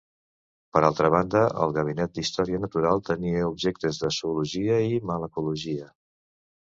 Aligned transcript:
Per 0.75 0.81
altra 0.87 1.09
banda, 1.15 1.41
el 1.65 1.75
Gabinet 1.75 2.15
d’Història 2.15 2.61
Natural 2.65 3.03
tenia 3.11 3.43
objectes 3.51 4.01
de 4.05 4.13
zoologia 4.19 4.79
i 4.95 4.99
malacologia. 5.13 5.87